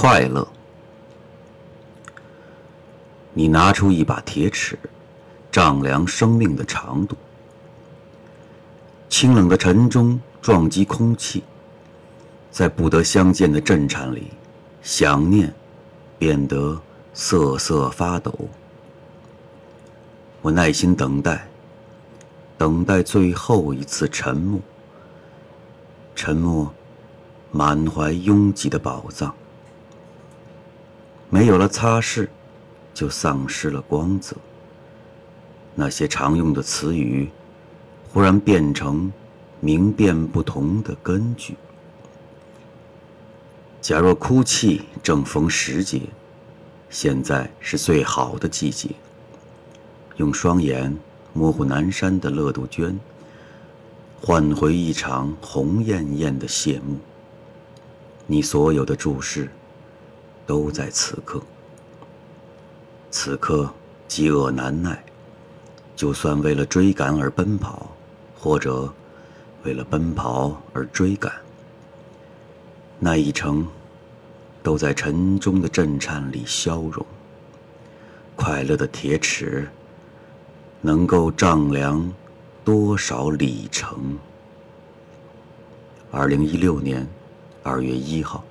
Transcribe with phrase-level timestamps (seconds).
[0.00, 0.46] 快乐。
[3.32, 4.78] 你拿出一把铁尺，
[5.50, 7.16] 丈量生命的长度。
[9.08, 11.42] 清冷的晨钟撞击空气，
[12.48, 14.28] 在不得相见的震颤里，
[14.82, 15.52] 想念
[16.16, 16.80] 变得
[17.12, 18.32] 瑟瑟发抖。
[20.42, 21.48] 我耐心等待，
[22.56, 24.60] 等待最后一次沉默。
[26.14, 26.72] 沉默，
[27.50, 29.34] 满怀拥挤的宝藏。
[31.30, 32.28] 没有了擦拭，
[32.94, 34.36] 就丧失了光泽。
[35.74, 37.30] 那些常用的词语。
[38.10, 39.12] 忽然变成
[39.60, 41.54] 明辨不同的根据。
[43.82, 46.00] 假若哭泣正逢时节，
[46.88, 48.88] 现在是最好的季节。
[50.16, 50.96] 用双眼
[51.34, 52.98] 模糊南山的乐杜鹃，
[54.22, 56.98] 换回一场红艳艳的谢幕。
[58.26, 59.50] 你所有的注视，
[60.48, 61.42] 都在此刻。
[63.10, 63.70] 此刻
[64.08, 65.04] 饥饿难耐，
[65.94, 67.94] 就算为了追赶而奔跑。
[68.40, 68.90] 或者，
[69.64, 71.30] 为了奔跑而追赶，
[73.00, 73.66] 那一程，
[74.62, 77.04] 都在沉重的震颤里消融。
[78.36, 79.68] 快乐的铁尺，
[80.80, 82.10] 能够丈量
[82.64, 84.16] 多少里程？
[86.12, 87.06] 二零一六年
[87.64, 88.44] 二月一号。